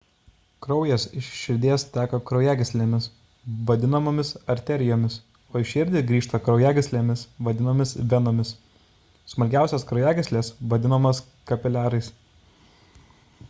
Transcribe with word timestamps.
kraujas 0.65 1.03
iš 1.19 1.25
širdies 1.39 1.83
teka 1.97 2.19
kraujagyslėmis 2.29 3.07
vadinamomis 3.71 4.31
arterijomis 4.53 5.17
o 5.53 5.61
į 5.65 5.67
širdį 5.73 6.01
grįžta 6.13 6.41
kraujagyslėmis 6.47 7.27
vadinamomis 7.49 7.93
venomis 8.15 8.55
smulkiausios 9.35 9.89
kraujagyslės 9.93 10.51
vadinamos 10.75 11.23
kapiliarais 11.53 12.11